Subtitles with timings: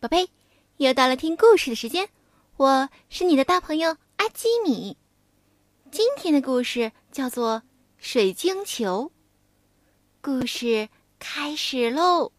[0.00, 0.30] 宝贝，
[0.76, 2.08] 又到了听故事的时间，
[2.56, 4.96] 我是你的大朋友阿基米。
[5.90, 7.56] 今天的故事叫做
[7.96, 9.06] 《水晶球》。
[10.20, 10.88] 故事
[11.18, 12.30] 开始喽。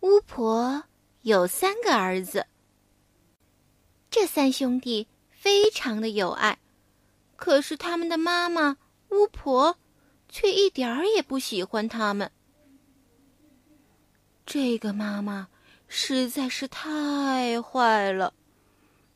[0.00, 0.82] 巫婆
[1.20, 2.48] 有三个儿子，
[4.10, 6.58] 这三兄弟非常的有爱，
[7.36, 8.76] 可是他们的妈妈
[9.10, 9.78] 巫婆
[10.28, 12.32] 却一点儿也不喜欢他们。
[14.54, 15.48] 这个妈妈
[15.88, 18.34] 实在是太坏了，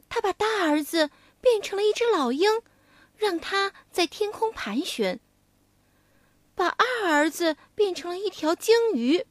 [0.09, 1.11] 她把大儿子
[1.43, 2.63] 变成了一只老鹰，
[3.19, 5.19] 让他在天空盘旋；
[6.55, 9.27] 把二儿子变成了一条鲸鱼，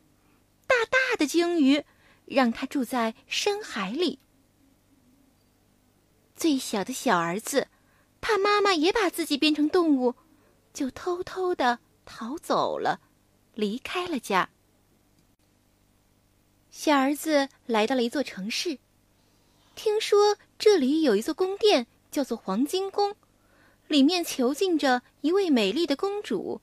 [0.68, 1.84] 大大的鲸鱼，
[2.26, 4.20] 让他住在深海里。
[6.36, 7.68] 最小的小儿子
[8.22, 10.14] 怕妈妈也把自己变成动物，
[10.72, 13.02] 就偷偷的逃走了，
[13.56, 14.52] 离开了家。
[16.78, 18.80] 小儿子来到了一座城市，
[19.76, 23.16] 听说这里有一座宫殿，叫做黄金宫，
[23.88, 26.60] 里面囚禁着一位美丽的公主。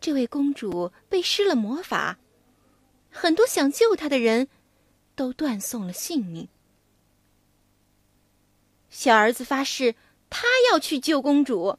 [0.00, 2.18] 这位公主被施了魔法，
[3.10, 4.48] 很多想救她的人，
[5.14, 6.48] 都断送了性命。
[8.88, 9.94] 小儿子发誓，
[10.30, 11.78] 他要去救公主，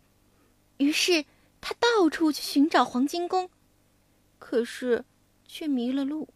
[0.77, 1.25] 于是
[1.59, 3.49] 他到处去寻找黄金宫，
[4.37, 5.03] 可是
[5.47, 6.29] 却迷了路。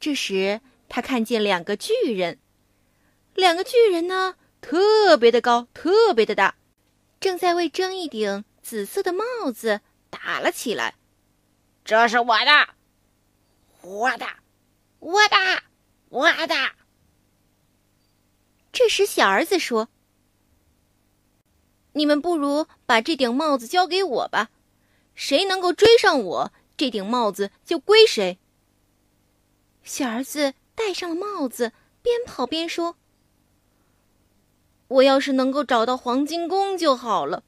[0.00, 2.38] 这时，他看见两个巨人，
[3.34, 6.54] 两个巨人呢，特别的高，特别的大，
[7.18, 10.94] 正在为争一顶紫色的帽子打了起来。
[11.84, 12.68] 这是我的，
[13.82, 14.26] 我的，
[15.00, 15.62] 我的，
[16.10, 16.54] 我的。
[18.70, 19.88] 这时，小儿子说
[21.94, 24.50] ：“你们不如把这顶帽子交给我吧，
[25.16, 28.38] 谁能够追上我，这顶帽子就归谁。”
[29.88, 31.72] 小儿子戴上了帽子，
[32.02, 32.96] 边跑边说
[34.86, 37.42] ：“我要是能够找到黄金宫就好了。”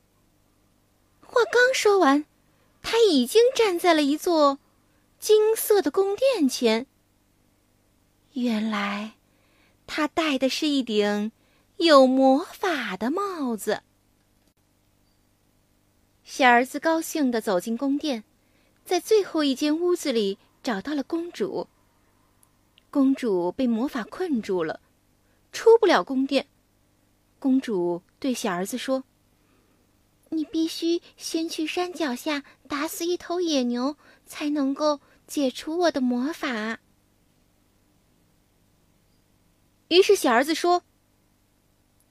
[1.20, 2.24] 话刚说完，
[2.80, 4.58] 他已经站在了一座
[5.18, 6.86] 金色的宫殿前。
[8.32, 9.16] 原来，
[9.86, 11.32] 他戴的是一顶
[11.76, 13.82] 有魔法的帽子。
[16.24, 18.24] 小儿子高兴的走进宫殿，
[18.86, 21.68] 在最后一间屋子里找到了公主。
[22.90, 24.80] 公主被魔法困住了，
[25.52, 26.46] 出不了宫殿。
[27.38, 29.04] 公主对小儿子说
[30.30, 33.96] ：“你必须先去山脚下打死一头野牛，
[34.26, 36.80] 才能够解除我的魔法。”
[39.88, 40.82] 于是小儿子说：“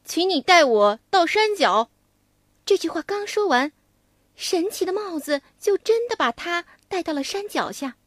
[0.03, 1.91] 请你带我到山脚。”
[2.65, 3.71] 这句话刚说完，
[4.35, 7.97] 神奇的帽子就真的把他带到了山脚下。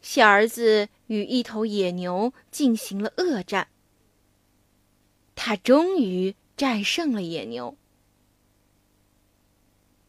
[0.00, 3.68] 小儿子与一头野牛进行了恶战，
[5.34, 7.76] 他终于战胜了野牛。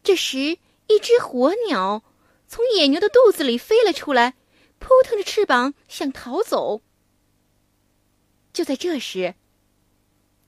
[0.02, 2.02] 这时，一只火鸟
[2.46, 4.34] 从野牛的肚子里飞了出来，
[4.78, 6.80] 扑腾着翅膀想逃走。
[8.52, 9.34] 就在这时，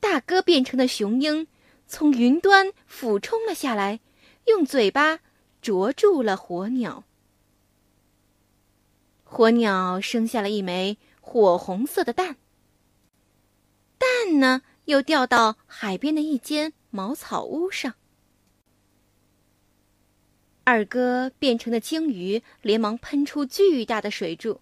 [0.00, 1.46] 大哥变成的雄鹰
[1.86, 4.00] 从云端俯冲了下来，
[4.46, 5.20] 用嘴巴
[5.60, 7.04] 啄住了火鸟。
[9.34, 12.36] 火鸟生下了一枚火红色的蛋，
[13.96, 17.94] 蛋呢又掉到海边的一间茅草屋上。
[20.64, 24.60] 二哥变成的鲸鱼连忙喷出巨大的水柱，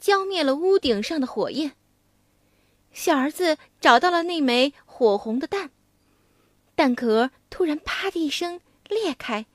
[0.00, 1.74] 浇灭了屋顶上的火焰。
[2.92, 5.70] 小儿子找到了那枚火红的蛋，
[6.74, 9.46] 蛋壳突然啪的一声裂开，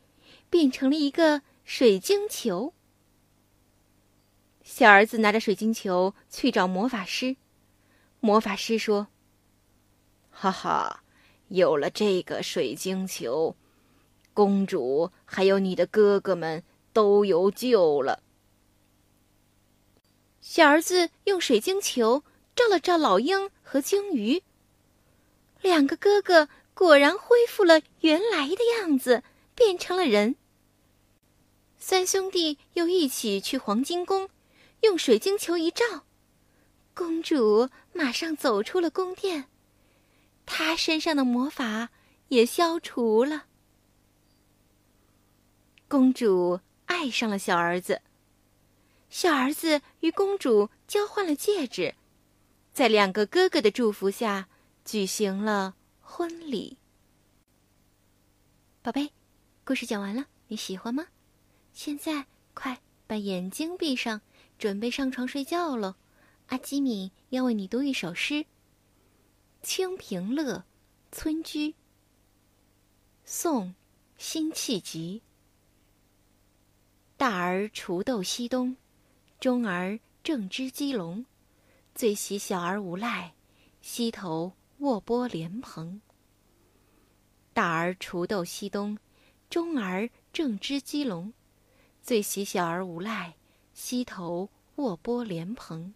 [0.49, 2.73] 变成了一个水晶球。
[4.63, 7.35] 小儿子拿着水晶球去找魔法师，
[8.21, 9.07] 魔法师说
[10.31, 11.03] ：“哈哈，
[11.49, 13.55] 有了这个水晶球，
[14.33, 16.63] 公主还有你的哥哥们
[16.93, 18.23] 都有救了。”
[20.39, 22.23] 小儿子用水晶球
[22.55, 24.41] 照了照老鹰和鲸鱼，
[25.61, 29.23] 两个哥哥果然恢复了原来的样子，
[29.55, 30.35] 变成了人。
[31.77, 34.29] 三兄弟又一起去黄金宫。
[34.83, 36.03] 用水晶球一照，
[36.93, 39.45] 公主马上走出了宫殿，
[40.45, 41.89] 她身上的魔法
[42.27, 43.45] 也消除了。
[45.87, 48.01] 公主爱上了小儿子，
[49.09, 51.95] 小儿子与公主交换了戒指，
[52.73, 54.49] 在两个哥哥的祝福下
[54.83, 56.77] 举行了婚礼。
[58.81, 59.13] 宝贝，
[59.63, 61.07] 故事讲完了，你喜欢吗？
[61.71, 64.19] 现在快把眼睛闭上，
[64.63, 65.93] 准备上床睡觉喽。
[66.45, 68.35] 阿基米要为你读一首诗，
[69.61, 70.59] 《清平乐·
[71.11, 71.71] 村居》。
[73.25, 73.67] 宋·
[74.17, 75.21] 辛弃疾。
[77.17, 78.77] 大儿锄豆溪东，
[79.37, 81.25] 中儿正织鸡笼。
[81.93, 83.33] 最喜小儿无赖，
[83.81, 85.99] 溪头卧剥莲蓬。
[87.51, 88.97] 大儿锄豆溪东，
[89.49, 91.33] 中儿正织鸡笼。
[92.01, 93.35] 最喜小儿无赖，
[93.73, 95.93] 溪头卧剥莲蓬。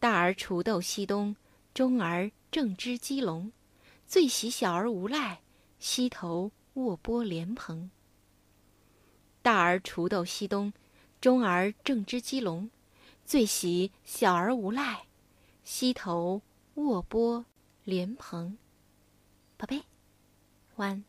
[0.00, 1.34] 大儿锄豆溪东，
[1.72, 3.52] 中儿正织鸡笼。
[4.06, 5.40] 最喜小儿无赖，
[5.78, 7.90] 溪头卧剥莲蓬。
[9.42, 10.72] 大儿锄豆溪东，
[11.20, 12.70] 中儿正织鸡笼。
[13.24, 15.06] 最喜小儿无赖，
[15.62, 16.40] 溪头
[16.74, 17.44] 卧剥
[17.84, 18.56] 莲蓬。
[19.56, 19.82] 宝贝，
[20.76, 21.07] 晚安。